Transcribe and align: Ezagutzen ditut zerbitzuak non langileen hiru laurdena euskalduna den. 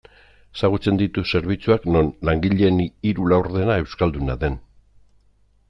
Ezagutzen 0.59 0.95
ditut 1.01 1.29
zerbitzuak 1.39 1.85
non 1.97 2.09
langileen 2.29 2.81
hiru 3.11 3.29
laurdena 3.35 3.79
euskalduna 3.85 4.41
den. 4.45 4.57